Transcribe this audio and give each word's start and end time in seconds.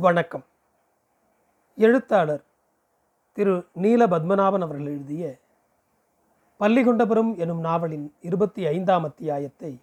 வணக்கம். 0.00 0.44
எழுத்தாளர் 1.76 2.44
திரு 3.32 3.66
நீல 3.74 4.06
பத்மநாபன் 4.06 4.64
அவர்கள் 4.66 4.86
எழுதிய 4.86 5.40
பள்ளிகொண்டபுரம் 6.60 7.36
எனும் 7.36 7.60
நாவலின் 7.60 8.14
இருபத்தி 8.20 8.66
ஐந்தாம் 8.66 9.04
அத்தியாயத்தை 9.04 9.82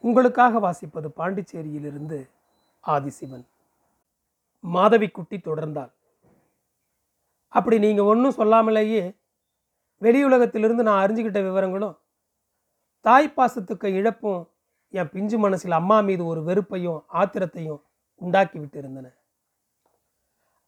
உங்களுக்காக 0.00 0.58
வாசிப்பது 0.58 1.08
பாண்டிச்சேரியிலிருந்து 1.16 2.30
ஆதிசிவன். 2.86 3.44
மாதவிக்குட்டி 4.72 5.38
தொடர்ந்தாள். 5.38 5.92
அப்படி 7.48 7.78
நீங்கள் 7.78 8.04
ஒன்றும் 8.04 8.36
சொல்லாமலேயே 8.36 9.16
வெளியுலகத்திலிருந்து 10.00 10.82
நான் 10.82 11.08
அறிஞ்சுக்கிட்ட 11.08 11.42
விவரங்களும் 11.50 11.98
தாய் 13.00 13.34
பாசத்துக்கு 13.36 13.84
இழப்பும் 13.84 14.50
என் 14.90 15.10
பிஞ்சு 15.10 15.38
மனசில் 15.38 15.72
அம்மா 15.72 16.00
மீது 16.00 16.24
ஒரு 16.24 16.42
வெறுப்பையும் 16.42 17.04
ஆத்திரத்தையும் 17.12 17.82
உண்டாக்கி 18.22 18.58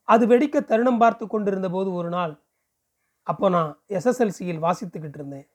அது 0.02 0.24
வெடிக்க 0.26 0.60
தருணம் 0.60 0.98
பார்த்து 0.98 1.26
கொண்டிருந்த 1.26 1.68
போது 1.68 1.92
ஒரு 1.92 2.08
நாள் 2.08 2.32
அப்போ 3.22 3.48
நான் 3.48 3.70
எஸ்எஸ்எல்சியில் 3.88 4.64
வாசித்துக்கிட்டு 4.64 5.18
இருந்தேன். 5.18 5.46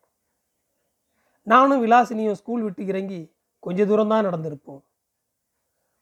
நானும் 1.48 1.82
விலாசினியும் 1.86 2.40
ஸ்கூல் 2.40 2.62
விட்டு 2.62 2.84
இறங்கி 2.86 3.20
கொஞ்ச 3.60 3.86
தூரம் 3.86 4.08
தான் 4.08 4.26
நடந்திருப்போம். 4.26 4.82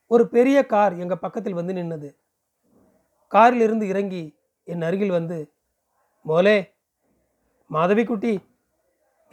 ஒரு 0.08 0.23
பெரிய 0.28 0.58
கார் 0.66 0.94
எங்கள் 0.98 1.23
பக்கத்தில் 1.23 1.58
வந்து 1.60 1.73
நின்னது. 1.73 2.09
காரில் 3.28 3.62
இருந்து 3.62 3.88
இறங்கி 3.88 4.23
என் 4.64 4.82
அருகில் 4.82 5.18
வந்து 5.18 5.38
மோலே 6.26 6.58
மாதவிக்குட்டி 7.70 8.34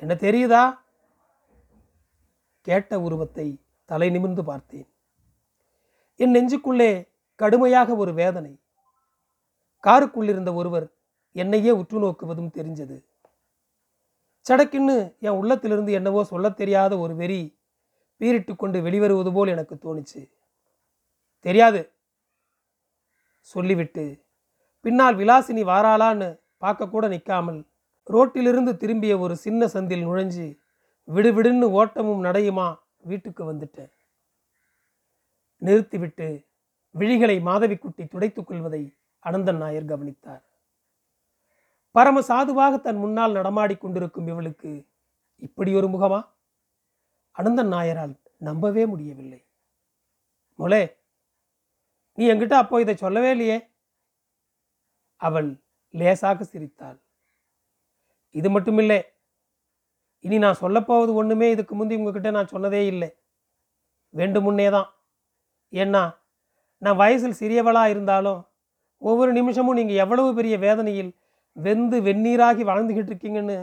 என்ன 0.02 0.14
தெரியுதா? 0.14 0.64
கேட்ட 2.66 3.00
உருவத்தை 3.00 3.46
தலை 3.84 4.10
நிமிர்ந்து 4.10 4.44
பார்த்தேன். 4.44 4.88
என் 6.16 6.32
நெஞ்சுக்குள்ளே 6.32 7.08
கடுமையாக 7.34 7.96
ஒரு 7.96 8.14
வேதனை. 8.14 8.60
காருக்குள்ளிருந்த 9.82 10.54
ஒருவர் 10.54 10.92
என்னையே 11.32 11.70
உற்று 11.70 12.00
நோக்குவதும் 12.00 12.54
தெரிஞ்சது. 12.54 13.04
சடக்கின்னு 14.48 15.18
என் 15.18 15.30
உள்ளத்திலிருந்து 15.30 15.92
என்னவோ 15.92 16.24
சொல்லத் 16.24 16.56
தெரியாத 16.56 16.98
ஒரு 16.98 17.16
வெறி 17.16 17.58
பீரிட்டு 18.20 18.56
கொண்டு 18.56 18.80
வெளிவருவது 18.80 19.32
போல் 19.32 19.48
எனக்கு 19.48 19.74
தோணுச்சு. 19.74 20.30
தெரியாது. 21.40 21.92
சொல்லிவிட்டு 23.40 24.24
பின்னால் 24.80 25.16
விலாசினி 25.16 25.62
வாராளான்னு 25.62 26.40
பார்க்கக்கூட 26.60 27.08
நிற்காமல் 27.08 27.66
ரோட்டிலிருந்து 28.10 28.76
திரும்பிய 28.76 29.18
ஒரு 29.18 29.36
சின்ன 29.36 29.66
சந்தில் 29.66 30.06
நுழைஞ்சு 30.06 30.56
விடுவிடுன்னு 31.14 31.64
ஓட்டமும் 31.64 32.24
நடையுமா 32.24 32.76
வீட்டுக்கு 33.00 33.52
வந்துட்டேன். 33.52 33.93
நிறுத்திவிட்டு 35.64 36.28
விழிகளை 36.94 37.36
மாதவிக்குட்டி 37.40 38.08
துடைத்துக் 38.08 38.46
கொள்வதை 38.46 38.82
அனந்தன் 39.24 39.56
நாயர் 39.56 39.84
கவனித்தார். 39.84 40.42
பரம 41.94 42.20
சாதுவாக 42.20 42.74
தன் 42.78 42.96
முன்னால் 42.96 43.36
நடமாடி 43.36 43.74
கொண்டிருக்கும் 43.78 44.26
இவளுக்கு 44.26 44.70
இப்படி 45.36 45.74
ஒரு 45.74 45.88
முகமா? 45.88 46.20
அனந்தன் 47.36 47.72
நாயரால் 47.72 48.14
நம்பவே 48.38 48.86
முடியவில்லை. 48.86 49.40
முலே 50.58 50.82
நீ 52.18 52.24
என்கிட்ட 52.32 52.52
அப்போ 52.52 52.80
இதை 52.80 52.94
சொல்லவே 52.96 53.30
இல்லையே? 53.30 53.58
அவள் 55.20 55.48
லேசாக 55.94 56.44
சிரித்தாள். 56.44 56.98
இது 58.34 58.48
மட்டுமில்லை. 58.50 59.00
இனி 60.24 60.36
நான் 60.38 60.60
சொல்லப்போவது 60.60 61.12
ஒன்றுமே 61.12 61.50
இதுக்கு 61.50 61.74
முந்தி 61.74 61.94
உங்ககிட்ட 61.94 62.30
நான் 62.30 62.52
சொன்னதே 62.52 62.82
இல்லை. 62.86 63.08
வேண்டுமுன்னே 64.14 64.70
தான் 64.70 64.88
ஏன்னா 65.82 66.02
நான் 66.82 66.96
வயசில் 66.96 67.40
சிறியவளாக 67.40 67.92
இருந்தாலும் 67.94 68.40
ஒவ்வொரு 69.02 69.32
நிமிஷமும் 69.32 69.74
நீங்கள் 69.74 69.96
எவ்வளவு 69.96 70.34
பெரிய 70.34 70.58
வேதனையில் 70.58 71.12
வெந்து 71.56 71.96
வெந்நீராகி 72.00 72.62
வாழ்ந்துகிட்டு 72.70 73.10
இருக்கீங்கன்னு 73.12 73.58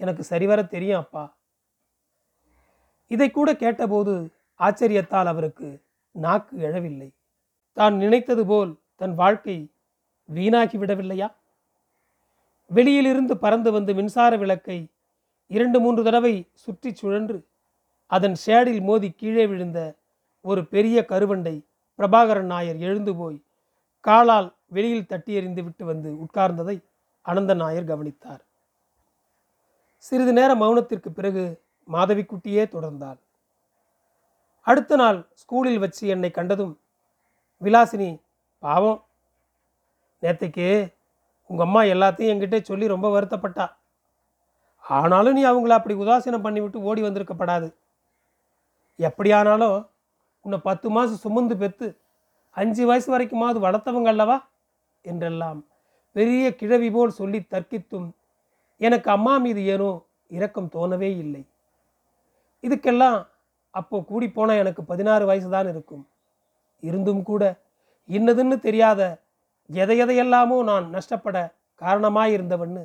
எனக்கு 0.00 0.22
சரிவர 0.22 0.58
தெரியும் 0.64 0.98
அப்பா. 0.98 1.24
இதை 3.10 3.30
கூட 3.30 3.50
கேட்டபோது 3.54 4.12
ஆச்சரியத்தால் 4.60 5.26
அவருக்கு 5.26 5.68
நாக்கு 6.14 6.54
எழவில்லை. 6.58 7.08
தான் 7.76 7.94
நினைத்தது 7.96 8.42
போல் 8.46 8.72
தன் 8.96 9.14
வாழ்க்கை 9.14 9.56
வீணாகி 10.28 10.76
விடவில்லையா? 10.78 11.28
வெளியிலிருந்து 12.70 13.34
பறந்து 13.36 13.70
வந்து 13.72 13.94
மின்சார 13.94 14.36
விளக்கை 14.36 14.78
இரண்டு 15.50 15.78
மூன்று 15.80 16.02
தடவை 16.02 16.34
சுற்றி 16.54 16.90
சுழன்று 16.94 17.38
அதன் 18.10 18.36
ஷேடில் 18.46 18.82
மோதி 18.82 19.10
கீழே 19.10 19.46
விழுந்த 19.46 19.78
ஒரு 20.44 20.66
பெரிய 20.66 21.04
கருவண்டை 21.04 21.66
பிரபாகரன் 21.98 22.50
நாயர் 22.52 22.76
எழுந்து 22.76 23.16
போய் 23.16 23.42
காலால் 24.00 24.54
வெளியில் 24.66 25.06
தட்டி 25.06 25.32
எறிந்து 25.34 25.62
விட்டு 25.62 25.84
வந்து 25.84 26.10
உட்கார்ந்ததை 26.12 26.84
அனந்த 27.22 27.54
நாயர் 27.54 27.84
கவனித்தார். 27.84 28.44
சிறிது 29.96 30.32
நேர 30.32 30.54
மௌனத்திற்கு 30.54 31.08
பிறகு 31.08 31.62
மாதவிக்குட்டியே 31.92 32.64
தொடர்ந்தாள். 32.74 33.18
அடுத்த 34.60 34.96
நாள் 34.96 35.28
ஸ்கூலில் 35.34 35.78
வச்சு 35.78 36.08
என்னை 36.08 36.30
கண்டதும் 36.30 36.80
விலாசினி 37.62 38.20
பாவம். 38.58 39.04
நேத்தைக்கு 40.22 40.94
உங்கள் 41.46 41.66
அம்மா 41.66 41.82
எல்லாத்தையும் 41.82 42.32
என்கிட்ட 42.32 42.62
சொல்லி 42.62 42.86
ரொம்ப 42.86 43.20
வருத்தப்பட்டா. 43.20 43.72
ஆனாலும் 44.80 45.32
நீ 45.32 45.44
அவங்கள 45.44 45.68
அப்படி 45.68 45.94
உதாசீனம் 45.94 46.44
பண்ணிவிட்டு 46.44 46.76
ஓடி 46.76 47.02
வந்திருக்கப்படாது. 47.02 47.74
எப்படியானாலும் 48.96 49.90
உன்னை 50.44 50.58
பத்து 50.68 50.86
மாதம் 50.96 51.22
சுமந்து 51.24 51.54
பெற்று 51.62 51.88
அஞ்சு 52.56 52.82
வயசு 52.90 53.08
வரைக்குமாவது 53.12 53.58
வளர்த்தவங்க 53.66 54.08
அல்லவா? 54.12 54.36
என்றெல்லாம் 55.04 55.60
பெரிய 56.16 56.46
கிழவி 56.60 56.88
போல் 56.94 57.18
சொல்லி 57.20 57.38
தர்க்கித்தும் 57.52 58.08
எனக்கு 58.80 59.08
அம்மா 59.16 59.34
மீது 59.44 59.60
ஏனோ 59.74 59.90
இரக்கம் 60.30 60.72
தோணவே 60.74 61.10
இல்லை. 61.24 61.42
இதுக்கெல்லாம் 62.64 63.18
அப்போ 63.74 63.96
கூடி 64.10 64.26
போனால் 64.36 64.60
எனக்கு 64.62 64.82
பதினாறு 64.90 65.24
வயசு 65.30 65.48
தான் 65.54 65.70
இருக்கும். 65.72 66.04
இருந்தும் 66.82 67.22
கூட 67.30 67.42
இன்னதுன்னு 68.08 68.56
தெரியாத 68.66 69.00
எதை 69.70 69.96
எதையெல்லாமோ 70.04 70.56
நான் 70.70 70.86
நஷ்டப்பட 70.96 71.36
காரணமாயிருந்தவன்னு 71.80 72.82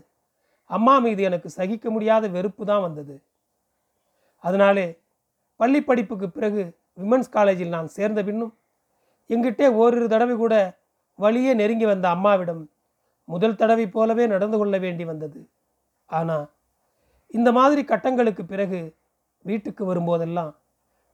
அம்மா 0.70 0.94
மீது 1.06 1.22
எனக்கு 1.30 1.50
சகிக்க 1.58 1.88
முடியாத 1.96 2.24
வெறுப்பு 2.36 2.64
தான் 2.70 2.86
வந்தது. 2.88 3.16
அதனாலே 4.44 4.88
பள்ளி 5.60 5.80
படிப்புக்கு 5.84 6.28
பிறகு 6.30 6.64
விமன்ஸ் 6.98 7.34
காலேஜில் 7.36 7.76
நான் 7.76 7.96
சேர்ந்த 7.98 8.20
பின்னும் 8.24 8.54
எங்கிட்டே 9.30 9.68
ஓரிரு 9.82 10.08
தடவை 10.14 10.36
கூட 10.36 10.56
வழியே 11.20 11.54
நெருங்கி 11.54 11.86
வந்த 11.86 12.08
அம்மாவிடம் 12.10 12.64
முதல் 13.28 13.60
தடவை 13.62 13.86
போலவே 13.96 14.26
நடந்து 14.28 14.58
கொள்ள 14.58 14.76
வேண்டி 14.78 15.06
வந்தது. 15.06 15.40
ஆனால் 16.10 16.46
இந்த 17.38 17.50
மாதிரி 17.52 17.82
கட்டங்களுக்கு 17.84 18.44
பிறகு 18.46 18.80
வீட்டுக்கு 19.46 19.84
வரும்போதெல்லாம் 19.86 20.52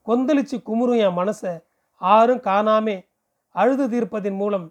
கொந்தளிச்சு 0.08 0.58
குமுறும் 0.68 1.02
என் 1.06 1.18
மனசை 1.20 1.54
ஆரும் 2.02 2.44
காணாமே 2.50 2.98
அழுது 3.56 3.86
தீர்ப்பதன் 3.94 4.38
மூலம் 4.42 4.68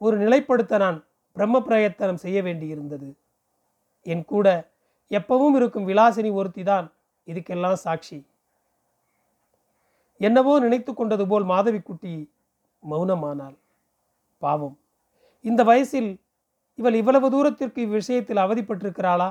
ஒரு 0.00 0.16
நிலைப்படுத்த 0.22 0.78
நான் 0.78 0.98
பிரம்ம 1.36 1.56
பிரயத்தனம் 1.60 2.22
செய்ய 2.24 2.38
வேண்டியிருந்தது. 2.42 3.08
என் 4.06 4.24
கூட 4.24 4.48
எப்பவும் 5.10 5.56
இருக்கும் 5.58 5.88
விலாசினி 5.90 6.30
ஒருத்தி 6.32 6.62
தான் 6.62 6.86
இதுக்கெல்லாம் 7.28 7.78
சாட்சி. 7.84 8.18
என்னவோ 10.20 10.52
நினைத்து 10.58 10.92
கொண்டது 10.94 11.24
போல் 11.26 11.44
மாதவிக்குட்டி 11.44 12.12
மௌனமானாள். 12.82 13.56
பாவம். 14.42 14.76
இந்த 15.44 15.60
வயசில் 15.64 16.10
இவள் 16.78 16.96
இவ்வளவு 17.00 17.26
தூரத்திற்கு 17.30 17.80
இவ்விஷயத்தில் 17.86 18.44
அவதிப்பட்டிருக்கிறாளா? 18.44 19.28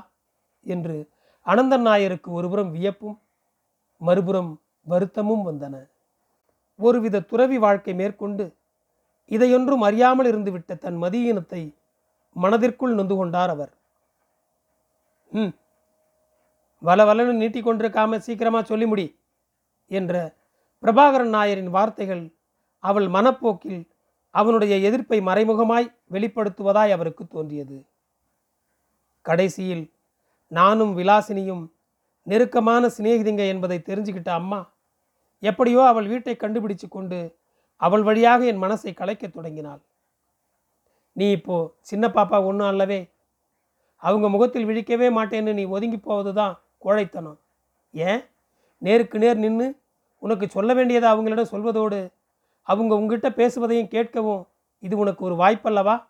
என்று 0.66 0.98
அனந்தன் 1.46 1.86
நாயருக்கு 1.88 2.30
ஒருபுறம் 2.38 2.72
வியப்பும் 2.76 3.18
மறுபுறம் 4.02 4.52
வருத்தமும் 4.88 5.44
வந்தன. 5.50 5.76
ஒருவித 6.80 7.26
துறவி 7.32 7.58
வாழ்க்கை 7.58 7.94
மேற்கொண்டு 7.94 8.46
இதையொன்றும் 9.32 9.84
அறியாமல் 9.88 10.30
இருந்துவிட்ட 10.32 10.72
தன் 10.86 10.98
மதியீனத்தை 11.04 11.62
மனதிற்குள் 12.36 12.98
நொந்து 12.98 13.16
கொண்டார் 13.16 13.52
அவர். 13.56 13.72
ம் 15.32 15.54
வல 16.82 17.04
வலன்னு 17.10 17.42
நீட்டிக்கொண்டிருக்காம 17.42 18.18
சீக்கிரமா 18.26 18.60
சொல்லி 18.64 18.88
முடி 18.92 19.06
என்ற 19.92 20.14
பிரபாகரன் 20.86 21.30
நாயரின் 21.30 21.70
வார்த்தைகள் 21.70 22.34
அவள் 22.80 23.08
மனப்போக்கில் 23.08 23.90
அவனுடைய 24.32 24.78
எதிர்ப்பை 24.78 25.22
மறைமுகமாய் 25.22 25.96
வெளிப்படுத்துவதாய் 26.12 26.92
அவருக்கு 26.92 27.28
தோன்றியது. 27.28 27.86
கடைசியில் 29.22 29.94
நானும் 30.48 30.98
விலாசினியும் 30.98 31.72
நெருக்கமான 32.24 32.88
சிநேகிதிங்க 32.88 33.48
என்பதை 33.48 33.80
தெரிஞ்சுக்கிட்ட 33.80 34.30
அம்மா 34.30 34.74
எப்படியோ 35.40 35.88
அவள் 35.88 36.08
வீட்டை 36.08 36.36
கண்டுபிடிச்சு 36.36 36.88
கொண்டு 36.90 37.38
அவள் 37.76 38.04
வழியாக 38.04 38.46
என் 38.46 38.62
மனசை 38.62 38.94
கலைக்கத் 38.94 39.34
தொடங்கினாள். 39.34 39.82
நீ 41.14 41.32
இப்போ 41.32 41.76
சின்ன 41.82 42.08
பாப்பா 42.08 42.46
ஒன்றும் 42.46 42.68
அல்லவே 42.68 43.12
அவங்க 43.96 44.30
முகத்தில் 44.30 44.66
விழிக்கவே 44.66 45.10
மாட்டேன்னு 45.14 45.54
நீ 45.54 45.66
ஒதுங்கி 45.66 45.98
போவது 45.98 46.34
தான் 46.34 46.62
கோழைத்தனம். 46.78 47.40
ஏன்? 47.92 48.22
நேருக்கு 48.78 49.20
நேர் 49.20 49.38
நின்று 49.38 49.85
உனக்கு 50.20 50.50
சொல்ல 50.50 50.74
வேண்டியதை 50.74 51.10
அவங்களிடம் 51.10 51.52
சொல்வதோடு 51.52 52.00
அவங்க 52.62 52.96
உங்ககிட்ட 52.96 53.30
பேசுவதையும் 53.30 53.92
கேட்கவும் 53.92 54.44
இது 54.80 54.98
உனக்கு 54.98 55.26
ஒரு 55.26 55.36
வாய்ப்பல்லவா? 55.36 56.06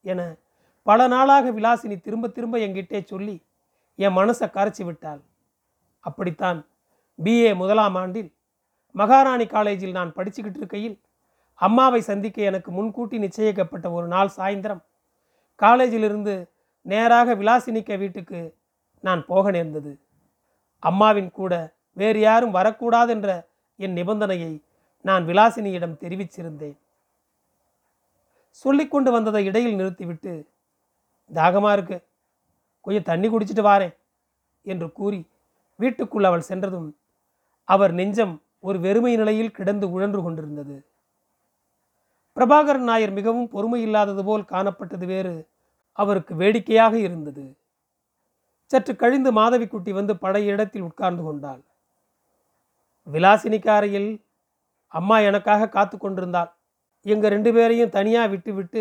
என 0.00 0.36
பல 0.82 1.06
நாளாக 1.06 1.50
விலாசினி 1.52 2.00
திரும்ப 2.00 2.28
திரும்ப 2.28 2.58
என்கிட்டே 2.58 3.04
சொல்லி 3.04 3.42
என் 3.96 4.16
மனசை 4.16 4.46
கரைச்சி 4.52 4.84
விட்டாள். 4.84 5.20
அப்படித்தான் 6.00 6.66
பிஏ 7.24 7.54
முதலாம் 7.54 7.94
ஆண்டில் 7.94 8.30
மகாராணி 8.92 9.46
காலேஜில் 9.46 9.90
நான் 9.90 10.12
படிச்சுக்கிட்டு 10.12 10.56
இருக்கையில் 10.56 11.00
அம்மாவை 11.54 12.00
சந்திக்க 12.00 12.42
எனக்கு 12.42 12.70
முன்கூட்டி 12.70 13.18
நிச்சயிக்கப்பட்ட 13.18 13.92
ஒரு 13.92 14.06
நாள் 14.06 14.30
சாயந்தரம் 14.36 14.82
காலேஜிலிருந்து 15.58 16.34
நேராக 16.86 17.34
விலாசினிக்க 17.34 17.96
வீட்டுக்கு 17.96 18.56
நான் 19.04 19.26
போக 19.26 19.50
நேர்ந்தது. 19.50 19.92
அம்மாவின் 20.82 21.30
கூட 21.30 21.54
வேறு 22.00 22.20
யாரும் 22.20 22.56
வரக்கூடாதென்ற 22.58 23.30
என் 23.78 23.96
நிபந்தனையை 23.98 24.52
நான் 25.04 25.26
விலாசினியிடம் 25.28 26.00
தெரிவிச்சிருந்தேன். 26.02 26.78
சொல்லிக்கொண்டு 28.62 29.10
வந்ததை 29.16 29.42
இடையில் 29.50 29.78
நிறுத்திவிட்டு 29.80 30.32
தாகமாக 31.30 31.74
இருக்கு 31.76 31.98
கொஞ்சம் 32.84 33.08
தண்ணி 33.10 33.28
குடிச்சிட்டு 33.28 33.64
வாரேன் 33.68 33.94
என்று 34.66 34.86
கூறி 34.98 35.20
வீட்டுக்குள் 35.80 36.28
அவள் 36.28 36.48
சென்றதும் 36.50 36.88
அவர் 37.68 37.92
நெஞ்சம் 37.98 38.34
ஒரு 38.68 38.78
வெறுமை 38.86 39.12
நிலையில் 39.20 39.56
கிடந்து 39.58 39.86
உழன்று 39.94 40.20
கொண்டிருந்தது. 40.22 40.76
பிரபாகரன் 42.36 42.88
நாயர் 42.90 43.12
மிகவும் 43.18 43.48
பொறுமை 43.54 43.80
இல்லாதது 43.86 44.22
போல் 44.24 44.50
காணப்பட்டது 44.52 45.06
வேறு 45.12 45.32
அவருக்கு 45.98 46.32
வேடிக்கையாக 46.34 46.94
இருந்தது. 47.06 47.44
சற்று 48.70 48.92
கழிந்து 48.96 49.30
மாதவிக்குட்டி 49.32 49.92
வந்து 49.98 50.14
பழைய 50.24 50.54
இடத்தில் 50.54 50.86
உட்கார்ந்து 50.88 51.22
கொண்டாள். 51.22 51.62
விலாசினிக்காரையில் 53.14 54.10
அம்மா 54.94 55.16
எனக்காக 55.28 55.68
காத்து 55.76 55.96
கொண்டிருந்தாள். 55.98 56.50
எங்கள் 57.06 57.32
ரெண்டு 57.34 57.50
பேரையும் 57.56 57.94
தனியாக 57.96 58.30
விட்டு 58.32 58.52
விட்டு 58.54 58.80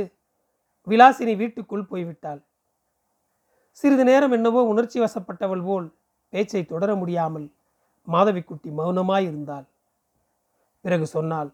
விலாசினி 0.87 1.33
வீட்டுக்குள் 1.41 1.89
போய்விட்டாள் 1.91 2.41
சிறிது 3.79 4.03
நேரம் 4.09 4.33
என்னவோ 4.37 4.61
உணர்ச்சி 4.71 4.97
வசப்பட்டவள் 4.99 5.63
போல் 5.67 5.87
பேச்சை 6.33 6.61
தொடர 6.65 6.89
முடியாமல் 6.95 7.47
மாதவிக்குட்டி 8.07 8.69
மௌனமாய் 8.79 9.27
இருந்தாள். 9.29 9.65
பிறகு 10.85 11.05
சொன்னாள் 11.07 11.49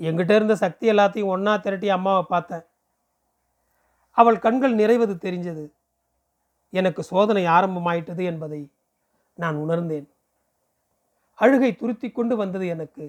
எங்கிட்ட 0.00 0.32
இருந்த 0.38 0.54
சக்தி 0.62 0.86
எல்லாத்தையும் 0.92 1.32
ஒன்றா 1.34 1.54
திரட்டி 1.56 1.88
அம்மாவை 1.96 2.24
பார்த்தேன். 2.28 2.64
அவள் 4.18 4.38
கண்கள் 4.38 4.74
நிறைவது 4.74 5.14
தெரிஞ்சது. 5.26 5.64
எனக்கு 6.72 7.02
சோதனை 7.02 7.44
ஆரம்பமாயிட்டது 7.56 8.22
என்பதை 8.24 8.60
நான் 9.38 9.56
உணர்ந்தேன். 9.64 10.08
அழுகை 11.38 11.70
துருத்தி 11.72 12.12
கொண்டு 12.12 12.36
வந்தது 12.36 12.66
எனக்கு. 12.66 13.04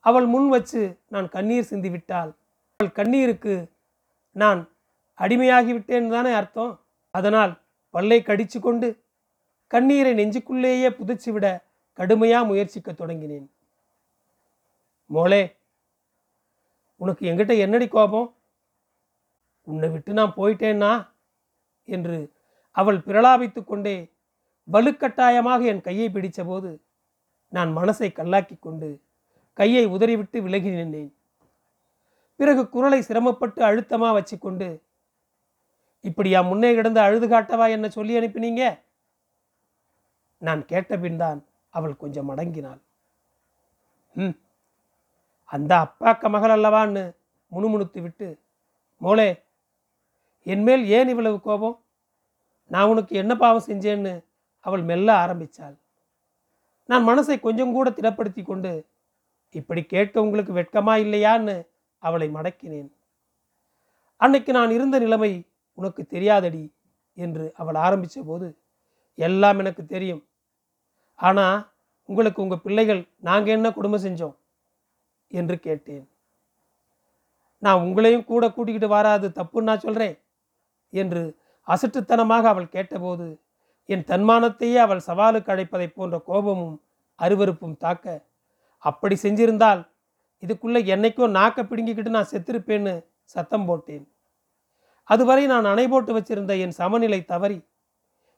அவள் 0.00 0.26
முன் 0.26 0.48
வச்சு 0.48 0.80
நான் 1.06 1.28
கண்ணீர் 1.28 1.68
சிந்திவிட்டாள் 1.70 2.32
அவள் 2.76 2.92
கண்ணீருக்கு 2.94 3.54
நான் 4.32 4.60
அடிமையாகிவிட்டேன் 5.18 6.10
தானே 6.10 6.32
அர்த்தம்? 6.32 6.72
அதனால் 7.10 7.52
பல்லை 7.90 8.22
கடிச்சு 8.22 8.58
கொண்டு 8.60 8.88
கண்ணீரை 9.66 10.12
நெஞ்சுக்குள்ளேயே 10.14 10.88
புதைச்சிவிட 10.88 11.46
கடுமையா 11.96 12.46
முயற்சிக்க 12.46 12.92
தொடங்கினேன். 12.92 13.46
மோளே 15.06 15.42
உனக்கு 16.96 17.22
எங்கிட்ட 17.30 17.58
என்னடி 17.58 17.88
கோபம்? 17.88 18.28
உன்னை 19.62 19.88
விட்டு 19.88 20.12
நான் 20.12 20.36
போயிட்டேன்னா? 20.36 20.92
என்று 21.88 22.32
அவள் 22.70 22.98
பிரலாபித்து 22.98 23.64
கொண்டே 23.64 23.96
வலுக்கட்டாயமாக 24.68 25.60
என் 25.72 25.84
கையை 25.88 26.08
பிடித்தபோது 26.14 26.70
நான் 27.52 27.70
மனசை 27.78 28.08
கல்லாக்கி 28.18 28.56
கொண்டு 28.58 28.88
கையை 29.58 29.84
உதறிவிட்டு 29.94 30.38
விலகி 30.46 30.70
நின்றேன். 30.70 31.12
பிறகு 32.40 32.62
குரலை 32.74 32.98
சிரமப்பட்டு 33.08 33.60
அழுத்தமாக 33.68 34.16
வச்சுக்கொண்டு 34.16 34.68
இப்படியா 36.08 36.40
முன்னே 36.48 36.70
கிடந்து 36.78 37.00
அழுது 37.04 37.26
காட்டவா 37.28 37.66
என்ன 37.76 37.86
சொல்லி 37.96 38.18
அனுப்பினீங்க? 38.18 38.64
நான் 40.42 40.62
கேட்டபின் 40.72 41.20
தான் 41.22 41.38
அவள் 41.74 42.00
கொஞ்சம் 42.02 42.30
அடங்கினாள். 42.32 42.80
ம் 44.14 44.36
அந்த 45.54 45.72
அப்பாக்க 45.84 46.28
மகள் 46.34 46.54
அல்லவான்னு 46.56 47.02
முணுமுணுத்து 47.52 47.98
விட்டு 48.04 48.28
மோளே 49.00 49.28
என்மேல் 50.52 50.84
ஏன் 50.98 51.10
இவ்வளவு 51.12 51.38
கோபம்? 51.48 51.76
நான் 52.70 52.90
உனக்கு 52.92 53.12
என்ன 53.22 53.32
பாவம் 53.42 53.68
செஞ்சேன்னு 53.70 54.14
அவள் 54.66 54.82
மெல்ல 54.82 55.08
ஆரம்பித்தாள் 55.14 55.76
நான் 56.88 57.08
மனசை 57.08 57.36
கொஞ்சம் 57.40 57.72
கூட 57.72 57.88
திடப்படுத்தி 57.90 58.42
கொண்டு 58.42 58.72
இப்படி 59.54 59.82
கேட்க 59.84 60.22
உங்களுக்கு 60.22 60.52
வெட்கமா 60.52 60.94
இல்லையான்னு? 61.04 61.56
அவளை 62.02 62.26
மடக்கினேன். 62.34 62.90
அன்னைக்கு 64.20 64.50
நான் 64.52 64.70
இருந்த 64.70 64.96
நிலைமை 64.98 65.30
உனக்கு 65.78 66.02
தெரியாதடி 66.06 66.64
என்று 67.18 67.44
அவள் 67.54 67.78
ஆரம்பித்த 67.86 68.22
போது 68.22 68.48
எல்லாம் 69.18 69.58
எனக்கு 69.58 69.82
தெரியும். 69.86 70.22
ஆனால் 71.18 71.58
உங்களுக்கு 72.08 72.42
உங்கள் 72.42 72.64
பிள்ளைகள் 72.64 73.02
நாங்கள் 73.20 73.56
என்ன 73.56 73.68
குடும்பம் 73.72 74.04
செஞ்சோம்? 74.04 74.36
என்று 75.30 75.56
கேட்டேன். 75.60 76.04
நான் 77.62 77.82
உங்களையும் 77.84 78.28
கூட 78.30 78.44
கூட்டிக்கிட்டு 78.50 78.88
வராது 78.88 79.26
தப்புன்னு 79.38 79.70
நான் 79.70 79.84
சொல்கிறேன் 79.86 80.16
என்று 80.92 81.22
அசட்டுத்தனமாக 81.66 82.48
அவள் 82.48 82.74
கேட்டபோது 82.76 83.26
என் 83.88 84.04
தன்மானத்தையே 84.04 84.74
அவள் 84.74 85.06
சவாலுக்கு 85.06 85.52
அழைப்பதைப் 85.52 85.94
போன்ற 85.94 86.18
கோபமும் 86.18 86.82
அருவருப்பும் 87.18 87.76
தாக்க 87.76 88.24
அப்படி 88.78 89.16
செஞ்சிருந்தால் 89.22 89.82
இதுக்குள்ள 90.42 90.78
என்னைக்கோ 90.94 91.26
நாக்க 91.28 91.62
பிடுங்கிக்கிட்டு 91.62 92.08
நான் 92.08 92.32
செத்திருப்பேன்னு 92.32 92.94
சத்தம் 93.24 93.64
போட்டேன். 93.64 94.08
அதுவரை 95.08 95.46
நான் 95.46 95.64
அணை 95.64 95.88
போட்டு 95.88 96.12
வச்சிருந்த 96.18 96.58
என் 96.58 96.70
சமநிலை 96.70 97.24
தவறி 97.24 97.58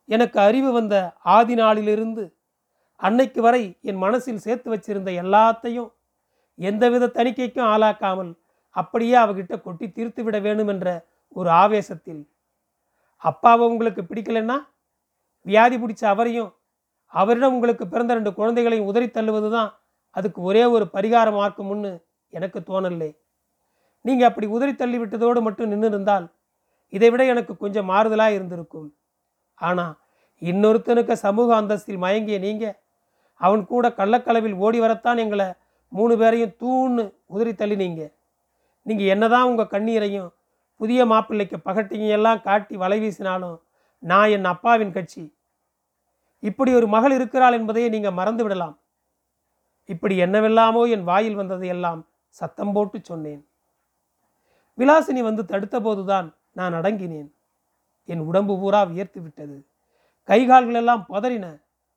எனக்கு 0.08 0.40
அறிவு 0.40 0.72
வந்த 0.72 0.94
ஆதி 1.34 1.54
நாளிலிருந்து 1.54 2.24
அன்னைக்கு 3.00 3.42
வரை 3.42 3.78
என் 3.80 3.96
மனசில் 3.96 4.38
சேர்த்து 4.38 4.68
வச்சிருந்த 4.70 5.10
எல்லாத்தையும் 5.22 5.90
எந்தவித 6.58 7.06
தணிக்கைக்கும் 7.06 7.68
ஆளாக்காமல் 7.68 8.32
அப்படியே 8.76 9.16
அவகிட்ட 9.16 9.60
கொட்டி 9.60 9.92
தீர்த்து 9.92 10.22
விட 10.22 10.38
வேணும் 10.38 10.68
என்ற 10.68 10.88
ஒரு 11.28 11.50
ஆவேசத்தில் 11.50 12.22
அப்பாவை 13.22 13.66
உங்களுக்கு 13.66 14.02
பிடிக்கலன்னா 14.02 14.56
வியாதி 15.46 15.76
பிடிச்ச 15.79 16.02
அவரையும் 16.12 16.50
அவரிடம் 17.12 17.55
உங்களுக்கு 17.56 17.85
பிறந்த 17.87 18.14
ரெண்டு 18.14 18.31
குழந்தைகளையும் 18.38 18.88
உதறி 18.90 19.08
தள்ளுவது 19.11 19.49
தான் 19.50 19.70
அதுக்கு 20.17 20.40
ஒரே 20.43 20.64
ஒரு 20.75 20.85
பரிகாரம் 20.96 21.38
ஆக்கும்னு 21.44 21.93
எனக்கு 22.32 22.58
தோணலை 22.61 23.11
நீங்கள் 24.05 24.29
அப்படி 24.29 24.46
உதறி 24.56 24.73
தள்ளி 24.75 24.99
விட்டதோடு 24.99 25.40
மட்டும் 25.47 25.71
நின்று 25.73 25.88
இருந்தால் 25.88 26.26
இதை 26.92 27.09
விட 27.11 27.23
எனக்கு 27.33 27.52
கொஞ்சம் 27.57 27.88
மாறுதலாக 27.92 28.37
இருந்திருக்கும். 28.37 28.88
ஆனால் 29.59 29.95
இன்னொருத்தனுக்கு 30.42 31.14
சமூக 31.26 31.49
அந்தஸ்தில் 31.61 32.02
மயங்கிய 32.04 32.38
நீங்கள் 32.38 32.76
அவன் 33.40 33.62
கூட 33.66 33.87
கள்ளக்களவில் 33.99 34.57
ஓடி 34.64 34.78
வரத்தான் 34.85 35.23
எங்களை 35.25 35.49
மூணு 35.92 36.14
பேரையும் 36.21 36.54
தூன்னு 36.61 37.04
உதறி 37.26 37.52
தள்ளினீங்க. 37.52 38.02
நீங்கள் 38.87 39.11
என்னதான் 39.14 39.49
உங்கள் 39.50 39.73
கண்ணீரையும் 39.75 40.28
புதிய 40.80 41.00
மாப்பிள்ளைக்கு 41.12 41.59
பகட்டிங்க 41.68 42.09
எல்லாம் 42.18 42.42
காட்டி 42.42 42.75
வலை 42.83 42.99
வீசினாலும் 43.00 43.57
நான் 44.02 44.28
என் 44.28 44.45
அப்பாவின் 44.45 44.93
கட்சி. 44.93 45.35
இப்படி 46.43 46.75
ஒரு 46.75 46.87
மகள் 46.87 47.11
இருக்கிறாள் 47.11 47.52
என்பதையே 47.52 47.88
நீங்கள் 47.88 48.12
மறந்து 48.12 48.43
விடலாம். 48.45 48.78
இப்படி 49.85 50.17
என்னவெல்லாமோ 50.17 50.83
என் 50.87 51.05
வாயில் 51.05 51.37
வந்ததையெல்லாம் 51.37 52.00
சத்தம் 52.28 52.73
போட்டு 52.73 52.99
சொன்னேன். 53.02 53.43
விலாசினி 54.78 55.23
வந்து 55.23 55.45
தடுத்த 55.45 55.81
போதுதான் 55.81 56.37
நான் 56.52 56.73
அடங்கினேன். 56.73 57.35
என் 58.05 58.21
உடம்பு 58.21 58.59
பூரா 58.59 58.83
வியர்த்து 58.83 59.21
விட்டது. 59.23 59.67
கைகால்களெல்லாம் 60.28 61.05
பதறின. 61.09 61.47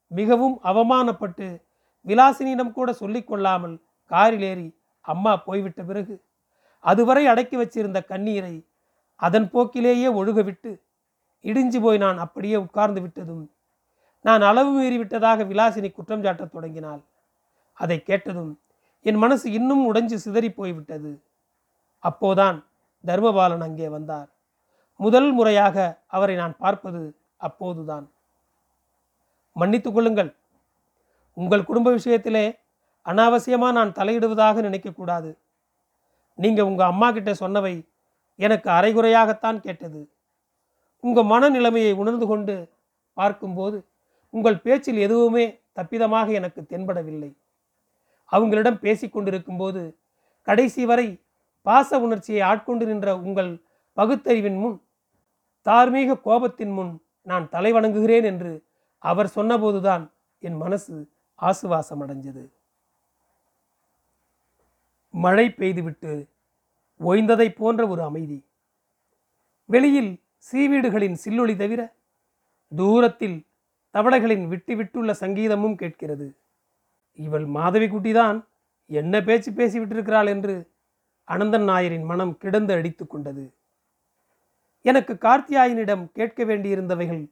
மிகவும் 0.07 0.59
அவமானப்பட்டு 0.63 1.47
விலாசினியிடம் 2.05 2.71
கூட 2.71 2.93
சொல்லிக் 2.93 3.27
கொள்ளாமல் 3.27 3.75
காரில் 4.11 4.41
ஏறி 4.41 4.67
அம்மா 5.01 5.37
போய்விட்ட 5.37 5.83
பிறகு 5.83 6.15
அதுவரை 6.79 7.27
அடக்கி 7.27 7.57
வச்சிருந்த 7.57 8.05
கண்ணீரை 8.05 8.55
அதன் 9.15 9.49
போக்கிலேயே 9.53 10.07
ஒழுக 10.13 10.43
விட்டு 10.43 10.71
இடிஞ்சு 11.43 11.81
போய் 11.81 11.97
நான் 11.97 12.17
அப்படியே 12.17 12.55
உட்கார்ந்து 12.55 13.01
விட்டதும் 13.01 13.45
நான் 14.21 14.41
அளவு 14.41 14.71
மீறி 14.71 14.97
விட்டதாக 14.97 15.43
விலாசினி 15.43 15.91
குற்றம் 15.91 16.23
சாட்டத் 16.23 16.51
தொடங்கினாள். 16.51 17.01
அதை 17.73 18.03
கேட்டதும் 18.03 18.61
என் 19.01 19.15
மனசு 19.15 19.51
இன்னும் 19.51 19.93
உடைஞ்சு 19.93 20.13
சிதறி 20.13 20.51
போய்விட்டது. 20.51 21.23
அப்போதான் 22.03 22.65
தர்மபாலன் 23.05 23.61
அங்கே 23.61 23.89
வந்தார். 23.89 24.29
முதல் 24.95 25.31
முறையாக 25.31 26.03
அவரை 26.07 26.35
நான் 26.35 26.57
பார்ப்பது 26.57 27.17
அப்போதுதான். 27.37 28.05
மன்னித்துக் 29.51 29.93
கொள்ளுங்கள் 29.93 30.35
உங்கள் 31.33 31.63
குடும்ப 31.63 31.91
விஷயத்திலே 31.91 32.45
அனாவசியமாக 33.05 33.71
நான் 33.71 33.91
தலையிடுவதாக 33.91 34.61
நினைக்கக்கூடாது. 34.61 35.31
நீங்கள் 36.35 36.65
உங்கள் 36.65 36.87
அம்மா 36.87 37.11
கிட்ட 37.11 37.31
சொன்னவை 37.31 37.87
எனக்கு 38.35 38.69
அரைகுறையாகத்தான் 38.69 39.59
கேட்டது. 39.59 40.01
உங்கள் 41.03 41.23
மனநிலைமையை 41.23 41.93
உணர்ந்து 41.93 42.27
கொண்டு 42.27 42.69
பார்க்கும்போது 43.13 43.83
உங்கள் 44.29 44.61
பேச்சில் 44.61 44.97
எதுவுமே 44.97 45.59
தப்பிதமாக 45.75 46.31
எனக்கு 46.31 46.61
தென்படவில்லை. 46.61 47.35
அவங்களிடம் 48.25 48.79
பேசிக்கொண்டிருக்கும்போது 48.81 49.95
கடைசி 50.41 50.85
வரை 50.85 51.23
பாச 51.61 51.99
உணர்ச்சியை 51.99 52.41
ஆட்கொண்டு 52.41 52.85
நின்ற 52.85 53.17
உங்கள் 53.17 53.63
பகுத்தறிவின் 53.97 54.57
முன் 54.57 54.81
தார்மீக 55.61 56.19
கோபத்தின் 56.25 56.73
முன் 56.73 57.01
நான் 57.21 57.49
தலைவணங்குகிறேன் 57.51 58.23
என்று 58.23 58.63
அவர் 58.97 59.29
சொன்னபோதுதான் 59.35 60.11
என் 60.39 60.57
மனசு 60.57 61.07
ஆசுவாசம் 61.39 62.01
அடைஞ்சது 62.01 62.43
மழை 65.13 65.49
பெய்துவிட்டு 65.49 66.27
ஓய்ந்ததை 66.99 67.47
போன்ற 67.53 67.87
ஒரு 67.87 68.03
அமைதி. 68.03 68.45
வெளியில் 69.65 70.20
சீவீடுகளின் 70.47 71.17
சில்லொளி 71.23 71.55
தவிர 71.55 71.81
தூரத்தில் 72.71 73.37
தவளைகளின் 73.95 74.45
விட்டு 74.47 74.73
விட்டுள்ள 74.75 75.11
சங்கீதமும் 75.11 75.75
கேட்கிறது. 75.75 76.27
இவள் 77.19 77.45
மாதவி 77.45 77.87
குட்டிதான் 77.87 78.37
என்ன 78.89 79.23
பேச்சு 79.23 79.53
பேசி 79.53 79.79
விட்டிருக்கிறாள் 79.79 80.27
என்று 80.27 80.55
அனந்தன் 81.27 81.63
நாயரின் 81.63 82.03
மனம் 82.03 82.37
கிடந்து 82.37 82.73
அடித்து 82.73 83.07
கொண்டது. 83.07 83.43
எனக்கு 84.85 85.13
கார்த்தியாயனிடம் 85.13 86.05
கேட்க 86.11 86.43
வேண்டியிருந்தவைகள் 86.43 87.23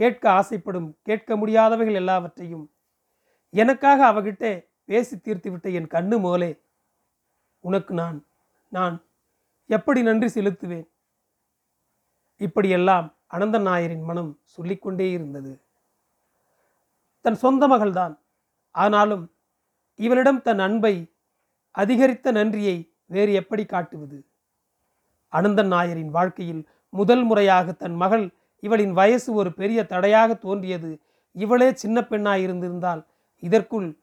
கேட்க 0.00 0.24
ஆசைப்படும் 0.30 0.88
கேட்க 1.02 1.36
முடியாதவைகள் 1.36 1.98
எல்லாவற்றையும் 2.02 2.64
எனக்காக 3.54 4.12
அவகிட்டே 4.12 4.52
பேசி 4.84 5.16
தீர்த்துவிட்ட 5.16 5.68
என் 5.72 5.92
கண்ணு 5.94 6.16
மோலே. 6.20 6.50
உனக்கு 7.64 7.94
நான் 7.94 8.18
நான் 8.72 8.96
எப்படி 9.70 10.02
நன்றி 10.02 10.28
செலுத்துவேன்? 10.34 10.86
இப்படியெல்லாம் 12.36 13.14
அனந்தன் 13.34 13.62
நாயரின் 13.62 14.02
மனம் 14.02 14.38
சொல்லிக்கொண்டே 14.44 15.10
இருந்தது. 15.10 15.60
தன் 17.20 17.34
சொந்த 17.34 17.68
மகள்தான். 17.68 18.18
ஆனாலும் 18.70 19.32
இவளிடம் 19.94 20.42
தன் 20.42 20.58
அன்பை 20.58 21.12
அதிகரித்த 21.70 22.30
நன்றியை 22.30 22.92
வேறு 23.06 23.32
எப்படி 23.32 23.64
காட்டுவது? 23.64 24.26
அனந்தன் 25.32 25.66
நாயரின் 25.66 26.10
வாழ்க்கையில் 26.10 26.68
முதல் 26.88 27.22
முறையாக 27.22 27.72
தன் 27.72 27.94
மகள் 27.94 28.34
இவளின் 28.60 28.92
வயசு 28.92 29.32
ஒரு 29.32 29.52
பெரிய 29.52 29.86
தடையாக 29.86 30.34
தோன்றியது. 30.34 30.98
இவளே 31.32 31.74
சின்ன 31.74 32.04
பெண்ணாய் 32.04 32.42
இருந்திருந்தால் 32.42 33.06
இதற்குள் 33.36 33.98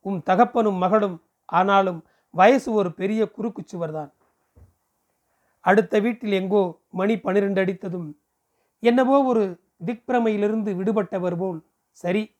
உம் 0.00 0.22
தகப்பனும் 0.26 0.76
மகளும் 0.76 1.22
ஆனாலும் 1.44 2.06
வயசு 2.30 2.72
ஒரு 2.72 2.92
பெரிய 2.92 3.30
குறுக்குச்சுவர்தான். 3.36 4.10
அடுத்த 5.60 6.00
வீட்டில் 6.00 6.32
எங்கோ 6.32 6.80
மணி 6.88 7.16
பனிரெண்டு 7.16 7.60
அடித்ததும் 7.60 8.16
என்னவோ 8.78 9.24
ஒரு 9.24 9.60
திக்பிரமையிலிருந்து 9.86 10.74
விடுபட்டவர் 10.76 11.36
போல். 11.36 11.64
சரி 11.92 12.36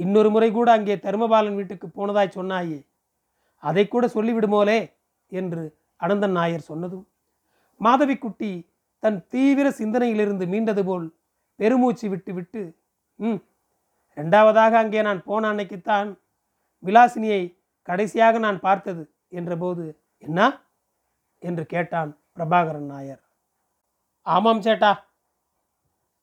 இன்னொரு 0.00 0.30
முறை 0.30 0.52
கூட 0.52 0.72
அங்கே 0.72 0.96
தர்மபாலன் 0.96 1.54
வீட்டுக்கு 1.54 1.88
போனதாய் 1.88 2.36
சொன்னாயே 2.36 2.86
அதை 3.58 3.88
கூட 3.88 4.06
சொல்லிவிடுமோலே 4.06 4.92
என்று 5.28 5.76
அனந்தன் 5.96 6.32
நாயர் 6.32 6.60
சொன்னதும் 6.60 7.06
மாதவிக்குட்டி 7.80 8.68
தன் 8.98 9.26
தீவிர 9.28 9.70
சிந்தனையிலிருந்து 9.70 10.46
மீண்டது 10.46 10.84
போல் 10.84 11.14
பெருமூச்சு 11.58 12.08
விட்டு 12.08 12.32
விட்டு 12.32 12.74
ம் 13.18 13.40
ரெண்டாவதாக 14.16 14.72
அங்கே 14.72 15.02
நான் 15.02 15.22
போன 15.22 15.48
அன்னைக்குத்தான் 15.48 16.18
விலாசினியை 16.82 17.56
கடைசியாக 17.82 18.38
நான் 18.38 18.60
பார்த்தது 18.60 19.12
என்றபோது 19.28 19.96
என்ன? 20.18 20.60
என்று 21.42 21.66
கேட்டான் 21.66 22.23
பிரபாகரன் 22.36 22.86
நாயர். 22.86 23.20
ஆமாம் 24.26 24.60
சேட்டா. 24.60 24.92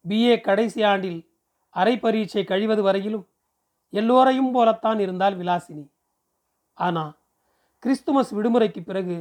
பிஏ 0.05 0.41
கடைசி 0.41 0.83
ஆண்டில் 0.83 1.19
அரை 1.75 1.99
பரீட்சை 1.99 2.43
கழிவது 2.43 2.81
வரையிலும் 2.83 3.25
எல்லோரையும் 3.89 4.51
போலத்தான் 4.51 4.99
இருந்தால் 4.99 5.37
விலாசினி. 5.37 5.85
ஆனால் 6.77 7.13
கிறிஸ்துமஸ் 7.83 8.31
விடுமுறைக்கு 8.33 8.81
பிறகு 8.85 9.17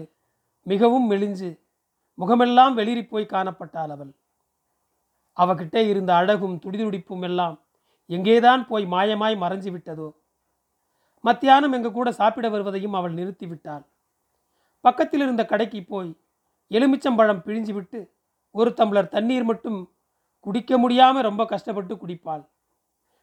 மிகவும் 0.67 1.11
மெலிஞ்சு 1.11 1.51
முகமெல்லாம் 2.19 2.75
வெளிரி 2.79 3.09
போய் 3.09 3.33
காணப்பட்டாள் 3.33 3.93
அவள். 3.97 4.13
அவகிட்டே 5.37 5.83
இருந்த 5.89 6.15
அழகும் 6.15 6.57
துடிதுடிப்பும் 6.65 7.23
எல்லாம் 7.23 7.57
எங்கேதான் 8.11 8.67
போய் 8.67 8.87
மாயமாய் 8.87 9.37
மறைஞ்சு 9.43 9.71
விட்டதோ? 9.73 10.09
மத்தியானம் 11.25 11.73
எங்க 11.73 11.89
கூட 11.91 12.13
சாப்பிட 12.13 12.49
வருவதையும் 12.49 12.93
அவள் 12.93 13.15
நிறுத்திவிட்டாள் 13.15 13.85
பக்கத்தில் 14.85 15.21
இருந்த 15.21 15.43
கடைக்கு 15.45 15.81
போய் 15.85 16.11
எலுமிச்சம்பழம் 16.71 17.43
பிழிஞ்சு 17.47 17.73
விட்டு 17.73 18.13
ஒரு 18.51 18.73
தம்ளர் 18.73 19.09
தண்ணீர் 19.09 19.45
மட்டும் 19.45 19.93
குடிக்க 20.41 20.79
முடியாமல் 20.79 21.23
ரொம்ப 21.23 21.45
கஷ்டப்பட்டு 21.45 21.95
குடிப்பாள். 21.95 22.49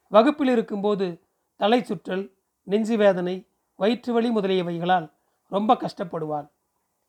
வகுப்பில் 0.08 0.48
இருக்கும்போது 0.48 1.22
தலை 1.56 1.80
சுற்றல் 1.80 2.32
நெஞ்சு 2.62 2.96
வேதனை 2.96 3.46
வயிற்று 3.76 4.12
வலி 4.12 4.30
முதலியவைகளால் 4.30 5.12
ரொம்ப 5.46 5.74
கஷ்டப்படுவாள். 5.74 6.48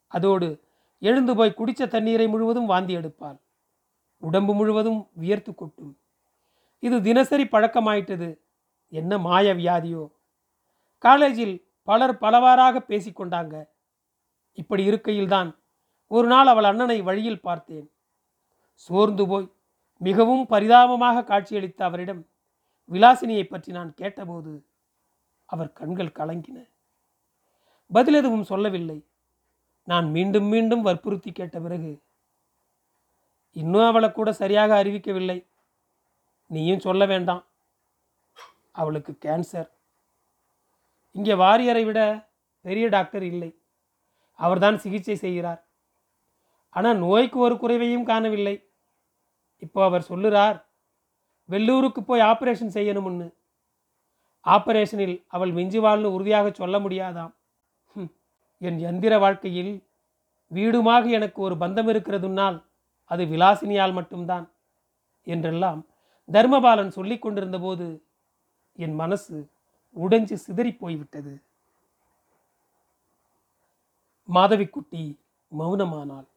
அதோடு 0.07 0.59
எழுந்து 0.99 1.35
போய் 1.35 1.53
குடித்த 1.53 1.87
தண்ணீரை 1.87 2.27
முழுவதும் 2.27 2.65
வாந்தி 2.65 2.95
எடுப்பாள். 2.95 3.39
உடம்பு 4.17 4.53
முழுவதும் 4.53 5.09
வியர்த்து 5.13 5.55
கொட்டும். 5.55 5.97
இது 6.79 7.01
தினசரி 7.01 7.43
பழக்கமாயிட்டது. 7.43 8.39
என்ன 8.89 9.17
மாய 9.17 9.53
வியாதியோ. 9.53 10.11
காலேஜில் 10.97 11.67
பலர் 11.83 12.17
பலவாறாக 12.17 12.83
பேசிக்கொண்டாங்க. 12.87 13.65
இப்படி 14.53 14.89
இருக்கையில்தான் 14.89 15.58
ஒரு 16.11 16.27
நாள் 16.27 16.49
அவள் 16.51 16.67
அண்ணனை 16.69 17.01
வழியில் 17.01 17.45
பார்த்தேன். 17.47 17.87
சோர்ந்து 18.73 19.23
போய் 19.27 19.47
மிகவும் 20.01 20.45
பரிதாபமாக 20.45 21.23
காட்சியளித்த 21.29 21.81
அவரிடம் 21.87 22.21
விலாசினியை 22.91 23.45
பற்றி 23.47 23.71
நான் 23.71 23.91
கேட்டபோது 23.93 24.51
அவர் 25.45 25.71
கண்கள் 25.79 26.17
கலங்கின. 26.19 26.57
பதில் 27.91 28.17
எதுவும் 28.19 28.49
சொல்லவில்லை. 28.51 28.97
நான் 29.83 30.07
மீண்டும் 30.15 30.47
மீண்டும் 30.53 30.85
வற்புறுத்தி 30.87 31.31
கேட்ட 31.31 31.57
பிறகு 31.59 31.91
இன்னும் 33.55 33.87
அவளை 33.89 34.09
கூட 34.11 34.29
சரியாக 34.31 34.71
அறிவிக்கவில்லை. 34.83 35.39
நீயும் 36.51 36.85
சொல்ல 36.87 37.03
வேண்டாம். 37.05 37.43
அவளுக்கு 38.71 39.13
கேன்சர் 39.25 39.69
இங்கே 41.11 41.33
வாரியரை 41.45 41.83
விட 41.85 42.01
பெரிய 42.65 42.85
டாக்டர் 42.87 43.25
இல்லை. 43.31 43.51
அவர்தான் 44.39 44.77
சிகிச்சை 44.77 45.15
செய்கிறார். 45.15 45.61
ஆனால் 46.75 46.97
நோய்க்கு 47.03 47.37
ஒரு 47.45 47.55
குறைவையும் 47.61 48.07
காணவில்லை. 48.09 48.55
இப்போ 49.65 49.79
அவர் 49.87 50.09
சொல்லுறார் 50.11 50.57
வெள்ளூருக்கு 51.49 52.01
போய் 52.03 52.27
ஆப்ரேஷன் 52.31 52.75
செய்யணும்னு. 52.77 53.27
ஆபரேஷனில் 54.45 55.15
அவள் 55.35 55.51
மிஞ்சுவாள்னு 55.57 56.13
உறுதியாக 56.15 56.47
சொல்ல 56.59 56.75
முடியாதாம். 56.85 57.33
என் 58.61 58.79
எந்திர 58.89 59.13
வாழ்க்கையில் 59.23 59.73
வீடுமாக 60.51 61.05
எனக்கு 61.17 61.39
ஒரு 61.47 61.55
பந்தம் 61.63 61.89
இருக்கிறதுனால் 61.91 62.57
அது 63.11 63.23
விலாசினியால் 63.33 63.97
மட்டும்தான் 63.97 64.45
என்றெல்லாம் 65.27 65.81
தர்மபாலன் 66.29 66.95
சொல்லி 66.97 67.17
கொண்டிருந்தபோது 67.19 67.87
என் 68.85 68.95
மனசு 69.01 69.37
உடைஞ்சு 69.95 70.35
சிதறிப் 70.45 70.81
போய்விட்டது 70.81 71.33
மாதவிக்குட்டி 74.29 75.03
மௌனமானாள். 75.51 76.27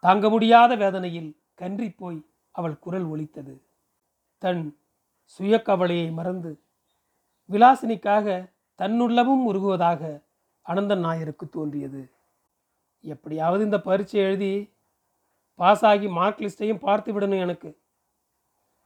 தாங்க 0.00 0.28
முடியாத 0.28 0.76
வேதனையில் 0.76 1.36
கன்றி 1.54 1.90
போய் 1.90 2.26
அவள் 2.50 2.78
குரல் 2.78 3.04
ஒலித்தது. 3.04 3.62
தன் 4.38 4.78
சுயக்கவலையை 5.38 6.12
மறந்து 6.12 6.62
விலாசினிக்காக 7.50 8.54
தன்னுள்ளமும் 8.78 9.44
உருகுவதாக 9.46 10.22
அனந்தன் 10.66 11.04
நாயருக்கு 11.04 11.48
தோன்றியது. 11.48 12.12
எப்படியாவது 13.00 13.64
இந்த 13.64 13.80
பரீட்சை 13.80 14.20
எழுதி 14.20 14.72
பாஸ் 15.54 15.84
ஆகி 15.84 16.08
மார்க் 16.08 16.40
லிஸ்டையும் 16.40 16.78
பார்த்து 16.78 17.20
விடணும் 17.20 17.40
எனக்கு. 17.40 17.78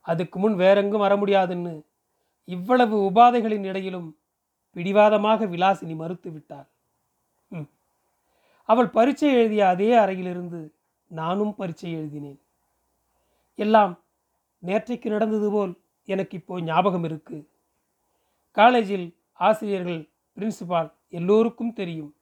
அதுக்கு 0.00 0.38
முன் 0.38 0.54
வேறெங்கும் 0.54 1.00
வர 1.00 1.16
முடியாதுன்னு 1.16 1.82
இவ்வளவு 2.44 3.10
உபாதைகளின் 3.10 3.64
இடையிலும் 3.64 4.18
பிடிவாதமாக 4.72 5.46
விலாசினி 5.46 5.94
மறுத்து 5.96 6.30
விட்டாள். 6.30 6.68
ம். 7.50 7.68
அவள் 8.64 8.88
பரீட்சை 8.88 9.34
எழுதிய 9.34 9.68
அதே 9.68 9.92
அறையிலிருந்து 9.92 10.74
நானும் 11.12 11.54
பரீட்சை 11.54 11.90
எழுதினேன். 11.92 12.40
எல்லாம் 13.58 13.92
நேற்றைக்கு 14.62 15.08
நடந்தது 15.10 15.48
போல் 15.50 15.72
எனக்கு 16.08 16.34
இப்போ 16.36 16.60
ஞாபகம் 16.60 17.04
இருக்கு. 17.04 17.38
காலேஜில் 18.56 19.06
ஆசிரியர்கள் 19.40 20.00
பிரின்சிபால் 20.36 20.90
எல்லோருக்கும் 21.08 21.72
தெரியும். 21.72 22.12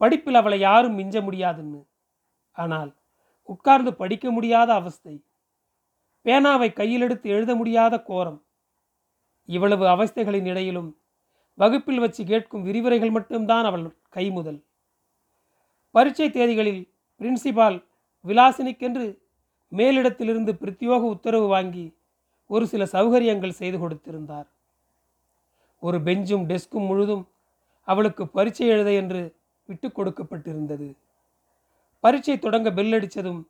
படிப்பில் 0.00 0.34
அவளை 0.34 0.58
யாரும் 0.60 0.98
மிஞ்ச 0.98 1.22
முடியாதுன்னு. 1.22 1.80
ஆனால் 2.56 2.90
உட்கார்ந்து 3.48 3.90
படிக்க 3.94 4.26
முடியாத 4.30 4.70
அவஸ்தை 4.74 5.14
பேனாவை 6.26 6.68
கையில் 6.72 7.00
எடுத்து 7.00 7.26
எழுத 7.28 7.52
முடியாத 7.54 7.94
கோரம் 8.02 8.38
இவ்வளவு 9.48 9.84
அவஸ்தைகளின் 9.86 10.48
இடையிலும் 10.52 10.88
வகுப்பில் 11.58 11.98
வச்சு 11.98 12.22
கேட்கும் 12.24 12.62
விரிவுரைகள் 12.62 13.10
மட்டும்தான் 13.10 13.64
அவள் 13.64 13.84
கைமுதல் 14.16 14.58
பரீட்சை 15.94 16.28
தேதிகளில் 16.28 16.82
பிரின்சிபால் 17.20 17.78
விலாசினிக்கென்று 18.26 19.06
மேலிடத்திலிருந்து 19.72 20.52
பிரத்யோக 20.62 21.02
உத்தரவு 21.14 21.46
வாங்கி 21.46 21.86
ஒரு 22.46 22.66
சில 22.66 22.84
சௌகரியங்கள் 22.84 23.58
செய்து 23.60 23.76
கொடுத்திருந்தார். 23.78 24.46
ஒரு 25.80 25.98
பெஞ்சும் 26.00 26.44
டெஸ்கும் 26.50 26.86
முழுதும் 26.86 27.28
அவளுக்கு 27.82 28.26
பரீட்சை 28.26 28.66
எழுத 28.68 28.92
என்று 28.92 29.36
விட்டு 29.68 29.88
கொடுக்கப்பட்டிருந்தது. 29.88 30.88
பரீட்சை 32.00 32.38
தொடங்க 32.38 32.72
பெல் 32.72 32.92
அடித்ததும் 32.92 33.40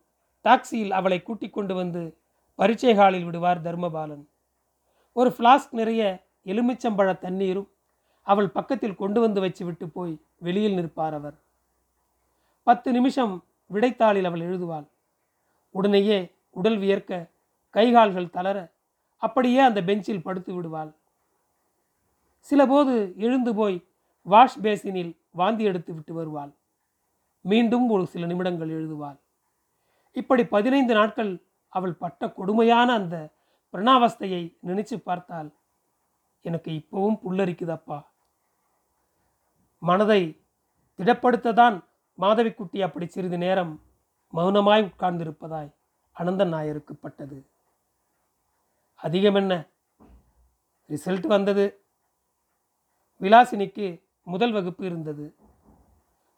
டாக்ஸியில் 0.45 0.91
அவளை 0.91 1.23
கூட்டிக் 1.23 1.53
கொண்டு 1.53 1.75
வந்து 1.75 2.17
பரீட்சை 2.55 2.93
ஹாலில் 2.95 3.25
விடுவார் 3.25 3.61
தர்மபாலன். 3.61 4.23
ஒரு 5.13 5.29
ஃப்ளாஸ்க் 5.37 5.71
நிறைய 5.71 6.03
எலுமிச்சம்பழ 6.45 7.09
தண்ணீரும் 7.19 7.69
அவள் 8.27 8.49
பக்கத்தில் 8.49 8.95
கொண்டு 8.95 9.19
வந்து 9.19 9.39
வச்சு 9.41 9.65
விட்டு 9.65 9.85
போய் 9.89 10.13
வெளியில் 10.37 10.73
நிற்பார் 10.73 11.13
அவர். 11.13 11.37
பத்து 12.63 12.91
நிமிஷம் 12.91 13.33
விடைத்தாளில் 13.73 14.23
அவள் 14.23 14.39
எழுதுவாள். 14.39 14.87
உடனேயே 15.71 16.35
உடல் 16.49 16.77
வியர்க்க 16.77 17.29
கைகால்கள் 17.73 18.29
தளர 18.29 18.71
அப்படியே 19.17 19.59
அந்த 19.59 19.83
பெஞ்சில் 19.83 20.23
படுத்து 20.23 20.53
விடுவாள். 20.53 20.95
சிலபோது 22.39 23.13
எழுந்து 23.17 23.55
போய் 23.55 23.85
வாஷ் 24.21 24.59
பேசினில் 24.59 25.17
வாந்தி 25.31 25.63
எடுத்து 25.63 25.93
விட்டு 25.93 26.13
வருவாள். 26.13 26.51
மீண்டும் 27.41 27.89
ஒரு 27.89 28.07
சில 28.07 28.25
நிமிடங்கள் 28.25 28.69
எழுதுவாள். 28.69 29.17
இப்படி 30.13 30.45
பதினைந்து 30.45 30.93
நாட்கள் 30.93 31.41
அவள் 31.69 31.93
பட்ட 31.93 32.29
கொடுமையான 32.29 32.93
அந்த 32.93 33.29
பிரணாவஸ்தையை 33.73 34.57
நினைச்சு 34.67 34.97
பார்த்தால் 34.97 35.53
எனக்கு 36.41 36.71
இப்பவும் 36.71 37.19
புல்லரிக்குதப்பா. 37.27 38.05
மனதை 39.79 40.41
திடப்படுத்ததான் 40.97 41.83
மாதவிக்குட்டி 42.21 42.81
அப்படி 42.81 43.07
சிறிது 43.07 43.37
நேரம் 43.37 43.83
மௌனமாய் 44.33 44.89
உட்கார்ந்திருப்பதாய் 44.89 45.73
அனந்தன் 46.15 46.53
நாயருக்கு 46.53 46.93
பட்டது. 46.93 47.49
அதிகம் 48.95 49.35
என்ன 49.35 49.67
ரிசல்ட் 50.89 51.27
வந்தது. 51.27 51.81
விலாசினிக்கு 53.21 54.03
முதல் 54.23 54.51
வகுப்பு 54.51 54.85
இருந்தது. 54.85 55.35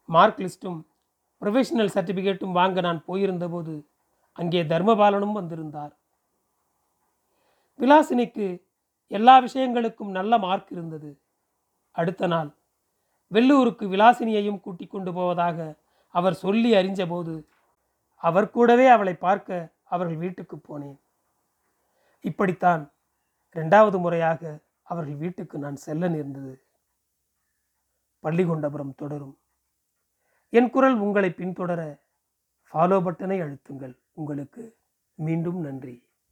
மார்க் 0.06 0.40
லிஸ்ட்டும் 0.40 0.80
ப்ரொஃபஷனல் 1.42 1.94
சர்டிஃபிகேட்டும் 1.96 2.52
வாங்க 2.52 2.82
நான் 2.82 3.04
போயிருந்தபோது 3.08 3.88
அங்கே 4.32 4.64
தர்மபாலனும் 4.64 5.32
வந்திருந்தார். 5.32 5.98
விலாசினிக்கு 7.80 8.64
எல்லா 9.08 9.42
விஷயங்களுக்கும் 9.42 10.12
நல்ல 10.12 10.38
மார்க் 10.38 10.72
இருந்தது. 10.72 11.22
அடுத்த 11.92 12.28
நாள் 12.28 12.50
வெள்ளூருக்கு 13.34 13.84
விலாசினியையும் 13.84 14.60
கூட்டிக் 14.60 14.90
கொண்டு 14.90 15.14
போவதாக 15.14 15.76
அவர் 16.08 16.34
சொல்லி 16.34 16.74
அறிஞ்சபோது 16.74 17.46
அவர் 18.16 18.50
கூடவே 18.50 18.88
அவளை 18.88 19.14
பார்க்க 19.14 19.70
அவர்கள் 19.84 20.18
வீட்டுக்கு 20.18 20.58
போனேன். 20.58 21.00
இப்படித்தான் 22.20 22.92
இரண்டாவது 23.52 24.00
முறையாக 24.00 24.60
அவர்கள் 24.82 25.16
வீட்டுக்கு 25.16 25.58
நான் 25.58 25.76
செல்ல 25.76 26.08
நேர்ந்தது. 26.08 26.64
பள்ளிகொண்டபுரம் 28.24 28.96
தொடரும். 28.96 29.40
என் 30.50 30.70
குரல் 30.70 30.98
உங்களை 31.00 31.30
பின்தொடர 31.30 32.00
ஃபாலோ 32.74 32.98
பட்டனை 33.02 33.38
அழுத்துங்கள். 33.42 33.98
உங்களுக்கு 34.14 34.78
மீண்டும் 35.14 35.60
நன்றி. 35.60 36.09